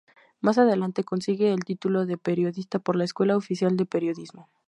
Más 0.39 0.57
adelante 0.57 1.03
consigue 1.03 1.53
el 1.53 1.63
título 1.63 2.07
de 2.07 2.17
periodista 2.17 2.79
por 2.79 2.95
la 2.95 3.03
Escuela 3.03 3.37
Oficial 3.37 3.77
de 3.77 3.85
Periodismo. 3.85 4.49